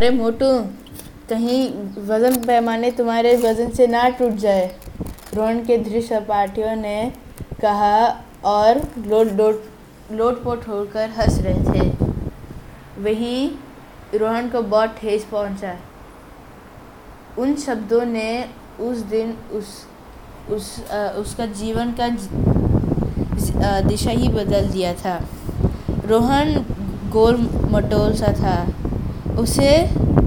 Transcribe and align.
अरे 0.00 0.08
मोटू 0.10 0.46
कहीं 1.30 1.56
वज़न 2.08 2.36
पैमाने 2.44 2.90
तुम्हारे 2.90 3.34
वज़न 3.36 3.70
से 3.70 3.86
ना 3.86 4.08
टूट 4.18 4.36
जाए। 4.44 4.64
रोहन 5.34 5.58
के 5.64 5.76
दृढ़ 5.78 6.02
सहपाठियों 6.02 6.76
ने 6.76 7.12
कहा 7.60 7.98
और 8.52 8.80
लोट 9.08 9.32
लोट 9.32 9.64
लोटपोट 10.12 10.66
होकर 10.68 11.10
हंस 11.18 11.38
रहे 11.42 11.60
थे। 11.66 11.84
वहीं 13.02 13.50
रोहन 14.18 14.48
को 14.50 14.62
बहुत 14.62 14.96
ठेस 15.00 15.26
पहुँचा। 15.32 15.76
उन 17.38 17.54
शब्दों 17.66 18.04
ने 18.06 18.32
उस 18.80 19.04
दिन 19.12 19.36
उस 19.52 19.76
उस 20.50 20.74
आ, 20.82 21.06
उसका 21.20 21.46
जीवन 21.62 21.94
का 22.00 22.08
दिशा 23.82 24.10
ही 24.10 24.28
बदल 24.30 24.70
दिया 24.70 24.94
था। 25.04 25.20
रोहन 26.06 26.54
गोल 27.12 27.48
मटोल 27.72 28.14
सा 28.16 28.32
था। 28.42 28.58
उसे 29.40 29.70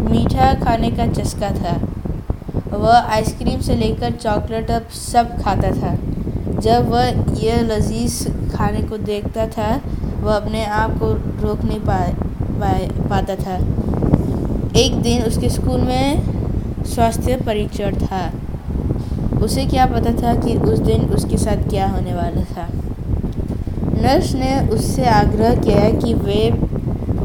मीठा 0.00 0.52
खाने 0.54 0.90
का 0.90 1.06
चस्का 1.12 1.50
था। 1.50 1.78
वह 2.76 2.96
आइसक्रीम 3.14 3.60
से 3.60 3.74
लेकर 3.74 4.10
चॉकलेट 4.12 4.70
अब 4.70 4.88
सब 4.94 5.36
खाता 5.42 5.70
था। 5.72 5.94
जब 6.60 6.88
वह 6.88 7.06
यह 7.42 7.60
लजीज 7.62 8.26
खाने 8.54 8.82
को 8.82 8.96
देखता 9.04 9.46
था 9.48 9.70
वह 10.20 10.34
अपने 10.34 10.64
आप 10.64 10.98
को 10.98 11.12
रोक 11.42 11.64
नहीं 11.64 11.80
पा, 11.80 11.98
पाए 12.60 12.88
पाता 13.10 13.34
था। 13.36 13.56
एक 14.76 15.00
दिन 15.02 15.22
उसके 15.22 15.48
स्कूल 15.50 15.80
में 15.80 16.84
स्वास्थ्य 16.84 17.36
परीक्षण 17.36 17.96
था। 17.96 18.30
उसे 19.42 19.64
क्या 19.66 19.86
पता 19.86 20.12
था 20.12 20.34
कि 20.40 20.56
उस 20.56 20.78
दिन 20.78 21.04
उसके 21.10 21.36
साथ 21.36 21.68
क्या 21.68 21.86
होने 21.88 22.14
वाला 22.14 22.42
था। 22.50 22.68
नर्स 24.02 24.34
ने 24.34 24.58
उससे 24.68 25.04
आग्रह 25.04 25.54
किया 25.56 25.90
कि 25.98 26.14
वे 26.14 26.50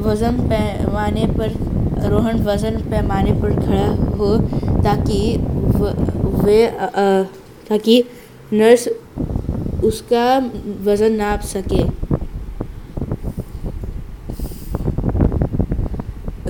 वज़न 0.05 0.39
पैमाने 0.49 1.25
पर, 1.37 1.49
रोहन 2.09 2.43
वज़न 2.45 2.77
पैमाने 2.91 3.31
पर 3.41 3.53
खड़ा 3.55 3.87
हो 4.17 4.37
ताकि 4.83 5.19
वे 6.43 6.65
ताकि 7.69 8.03
नर्स 8.53 8.87
उसका 9.83 10.25
वज़न 10.83 11.13
नाप 11.13 11.41
सके। 11.43 11.83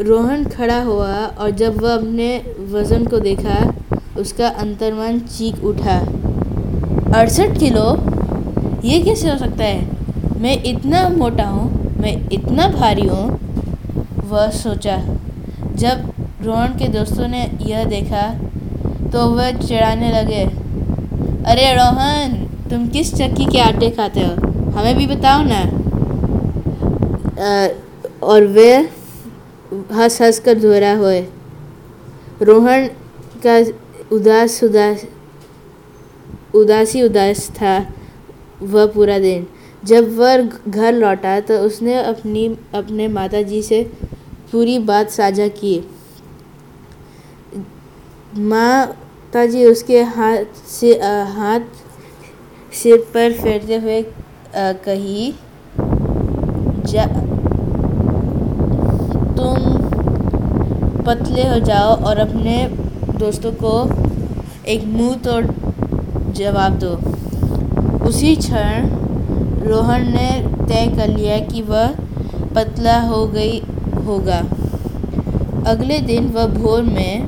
रोहन 0.03 0.43
खड़ा 0.47 0.81
हुआ 0.83 1.13
और 1.25 1.51
जब 1.51 1.81
वह 1.81 1.93
अपने 1.93 2.27
वज़न 2.71 3.05
को 3.05 3.19
देखा, 3.19 3.57
उसका 4.19 4.47
अंतर्मन 4.63 5.19
चीख 5.29 5.63
उठा। 5.63 5.97
अड़सठ 7.19 7.57
किलो? 7.59 7.87
ये 8.83 8.99
कैसे 9.03 9.29
हो 9.29 9.37
सकता 9.37 9.63
है? 9.63 10.39
मैं 10.41 10.61
इतना 10.63 11.07
मोटा 11.09 11.43
हूँ, 11.45 11.69
मैं 12.01 12.13
इतना 12.29 12.67
भारी 12.69 13.07
हूँ 13.07 13.25
वह 14.29 14.49
सोचा 14.49 14.97
जब 15.75 16.11
रोहन 16.41 16.67
के 16.67 16.87
दोस्तों 16.87 17.27
ने 17.27 17.51
यह 17.61 17.83
देखा 17.83 18.23
तो 19.11 19.25
वह 19.29 19.51
चिढ़ाने 19.51 20.11
लगे 20.11 20.43
अरे 21.45 21.73
रोहन 21.73 22.33
तुम 22.69 22.87
किस 22.87 23.13
चक्की 23.15 23.45
के 23.45 23.59
आटे 23.59 23.89
खाते 23.89 24.19
हो? 24.19 24.33
हमें 24.71 24.95
भी 24.97 25.07
बताओ 25.07 25.43
ना। 25.45 25.61
अ, 27.37 27.67
और 28.23 28.43
वे 28.47 28.77
हंस 29.93 30.21
हंस 30.21 30.39
कर 30.39 30.59
धोरा 30.59 30.93
हुए। 30.93 31.19
रोहन 32.41 32.87
का 33.45 33.57
उदास 34.11 34.63
उदास 34.63 35.03
उदासी 36.55 37.01
उदास 37.01 37.49
था 37.49 37.85
वह 38.61 38.85
पूरा 38.85 39.19
दिन। 39.19 39.47
जब 39.85 40.17
वह 40.17 40.37
घर 40.67 40.93
लौटा 40.93 41.39
तो 41.39 41.53
उसने 41.59 41.93
अपनी 42.03 42.47
अपने 42.75 43.07
माताजी 43.07 43.61
से 43.61 43.91
पूरी 44.51 44.79
बात 44.79 45.09
साझा 45.09 45.47
किए। 45.47 45.79
की 45.79 45.91
माताजी 48.37 49.65
उसके 49.65 50.03
हाथ 50.03 50.43
से 50.67 50.93
अ, 50.93 51.23
हाथ 51.23 51.59
सिर 52.73 52.97
पर 53.13 53.33
फेरते 53.33 53.75
हुए 53.75 54.01
अ, 54.01 54.11
कही 54.55 55.33
जा 56.85 57.05
तुम 59.37 59.75
पतले 61.03 61.47
हो 61.47 61.59
जाओ 61.59 61.95
और 62.03 62.17
अपने 62.17 62.67
दोस्तों 63.19 63.51
को 63.63 63.73
एक 64.67 64.83
मुँह 64.83 65.15
तोड़ 65.15 65.45
जवाब 66.31 66.79
दो। 66.83 66.93
उसी 68.07 68.35
क्षण 68.35 68.89
रोहन 69.67 70.11
ने 70.11 70.29
तय 70.65 70.87
कर 70.97 71.07
लिया 71.07 71.39
कि 71.39 71.61
वह 71.61 71.87
पतला 72.55 73.01
हो 73.01 73.27
गई 73.27 73.59
होगा। 74.05 74.39
अगले 75.67 75.99
दिन 75.99 76.27
वह 76.27 76.45
भोर 76.47 76.81
में 76.83 77.27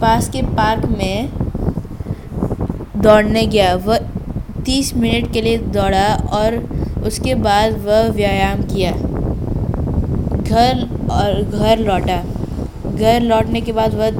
पास 0.00 0.28
के 0.28 0.42
पार्क 0.56 0.84
में 0.98 1.28
दौड़ने 3.02 3.46
गया। 3.46 3.74
वह 3.76 3.98
तीस 4.66 4.94
मिनट 4.96 5.32
के 5.32 5.40
लिए 5.40 5.58
दौड़ा 5.74 6.06
और 6.32 6.56
उसके 7.06 7.34
बाद 7.34 7.78
वह 7.86 8.08
व्यायाम 8.10 8.62
किया। 8.64 8.92
घर 10.42 10.86
और 11.10 11.42
घर 11.42 11.78
लौटा। 11.78 12.22
घर 12.90 13.20
लौटने 13.20 13.60
के 13.60 13.72
बाद 13.72 13.94
वह 13.94 14.10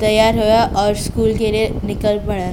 तैयार 0.00 0.38
हुआ 0.38 0.62
और 0.82 0.94
स्कूल 0.96 1.34
के 1.34 1.50
लिए 1.52 1.68
निकल 1.84 2.18
पड़ा। 2.18 2.50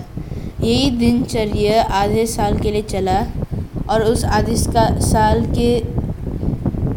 यही 0.62 0.90
दिनचर्या 0.92 1.84
आधे 1.96 2.26
साल 2.26 2.58
के 2.60 2.72
लिए 2.72 2.82
चला 2.90 3.20
और 3.90 4.02
उस 4.04 4.26
आधे 4.26 4.56
साल 4.56 5.46
के 5.58 5.76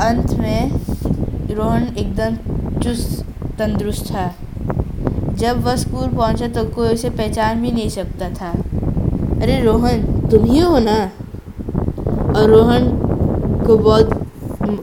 अंत 0.02 0.32
में 0.38 0.91
रोहन 1.52 1.82
एकदम 1.98 2.36
चुस्त, 2.80 3.24
तंदुरुस्त 3.58 4.14
था। 4.14 4.32
जब 5.34 5.62
वह 5.64 5.76
स्कूल 5.76 6.08
पहुँचा 6.08 6.48
तो 6.48 6.64
कोई 6.64 6.88
उसे 6.88 7.10
पहचान 7.10 7.62
भी 7.62 7.70
नहीं 7.72 7.88
सकता 7.88 8.28
था। 8.30 8.50
अरे 9.42 9.60
रोहन, 9.62 10.02
तुम 10.30 10.44
ही 10.44 10.58
हो 10.58 10.78
ना? 10.78 10.98
और 12.36 12.50
रोहन 12.50 12.88
को 13.66 13.76
बहुत 13.78 14.10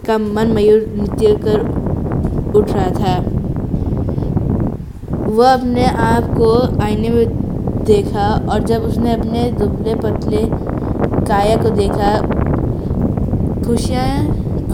का 0.08 0.18
मन 0.18 0.48
मयूर 0.48 0.86
नृत्य 0.96 1.36
कर 1.46 1.60
उठ 2.56 2.72
रहा 2.72 2.90
था। 2.92 3.18
वह 5.30 5.54
अपने 5.54 5.86
आप 5.86 6.24
को 6.38 6.82
आईने 6.84 7.10
में 7.10 7.28
देखा 7.86 8.30
और 8.50 8.64
जब 8.64 8.84
उसने 8.84 9.14
अपने 9.14 9.52
दुबले 9.52 9.96
पतले 9.96 10.46
काया 11.28 11.56
को 11.56 11.70
देखा, 11.70 12.18
खुशियाँ, 13.64 14.10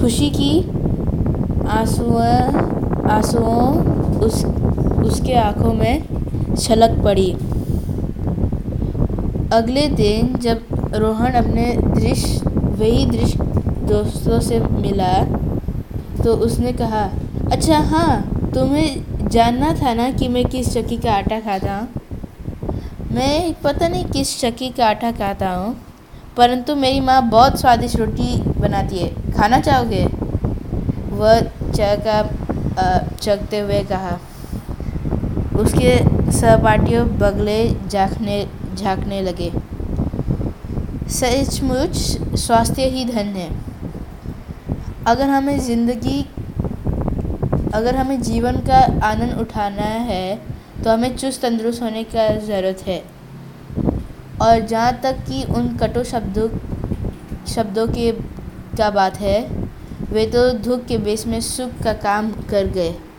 खुशी 0.02 0.30
की 0.30 0.52
आंसुओं 1.70 3.10
आंसुओं 3.12 3.68
उस, 4.20 4.44
उसके 5.06 5.34
आँखों 5.36 5.74
में 5.74 6.56
छलक 6.56 7.04
पड़ी। 7.04 7.32
अगले 9.54 9.88
दिन 9.90 10.36
जब 10.40 10.92
रोहन 10.96 11.34
अपने 11.34 11.66
दृश्य, 11.78 12.50
वही 12.50 13.06
दृश्य 13.06 13.44
दोस्तों 13.88 14.40
से 14.40 14.60
मिला 14.60 15.14
तो 16.24 16.34
उसने 16.46 16.72
कहा 16.74 17.04
अच्छा 17.52 17.78
हाँ 17.90 18.52
तुम्हें 18.54 19.30
जानना 19.30 19.74
था 19.74 19.94
ना 19.94 20.10
कि 20.12 20.28
मैं 20.28 20.46
किस 20.46 20.74
चक्की 20.74 20.98
का 20.98 21.14
आटा 21.14 21.40
खाता 21.40 21.78
हूँ? 21.78 21.88
मैं, 23.12 23.54
पता 23.64 23.88
नहीं 23.88 24.06
किस 24.06 24.40
चक्की 24.40 24.70
का 24.70 24.86
आटा 24.88 25.12
खाता 25.12 25.50
हूँ, 25.50 25.76
परंतु 26.38 26.76
मेरी 26.76 27.00
माँ 27.00 27.22
बहुत 27.30 27.60
स्वादिष्ट 27.60 27.96
रोटी 27.96 28.36
बनाती 28.60 28.98
है। 28.98 29.10
खाना 29.34 29.60
चाहोगे? 29.60 30.06
वह 31.12 31.40
चका 31.76 32.22
चखते 33.16 33.60
हुए 33.60 33.84
कहा। 33.92 34.18
उसके 35.60 35.98
सहपाठियों 36.32 37.08
बगले 37.20 37.58
झाँकने 37.90 38.46
झाँकने 38.76 39.22
लगे। 39.22 39.52
सचमुच 41.12 41.96
स्वास्थ्य 42.38 42.86
ही 42.90 43.06
धन 43.06 43.28
है। 43.36 43.50
अगर 45.08 45.30
हमें 45.30 45.58
ज़िंदगी, 45.60 46.22
अगर 47.74 47.96
हमें 47.96 48.22
जीवन 48.22 48.58
का 48.68 48.80
आनंद 49.06 49.38
उठाना 49.40 49.90
है 50.10 50.36
तो 50.84 50.90
हमें 50.92 51.16
चुस्त 51.18 51.42
तंदुरुस्त 51.42 51.82
होने 51.82 52.04
का 52.06 52.28
ज़रूरत 52.38 52.84
है। 52.88 53.04
और 54.42 54.60
जहाँ 54.62 54.94
तक 55.04 55.24
कि 55.28 55.44
उन 55.52 55.76
कटु 55.78 56.04
शब्दों 56.06 56.48
शब्दों 57.48 57.88
के, 57.88 58.12
का 58.78 58.90
बात 58.92 59.20
है 59.20 59.40
वे 60.16 60.26
तो 60.26 60.42
दुख 60.66 60.86
के 60.86 60.98
बेस 60.98 61.26
में 61.28 61.40
सुख 61.42 61.72
का 61.84 61.94
काम 62.02 62.32
कर 62.50 62.68
गए। 62.68 62.94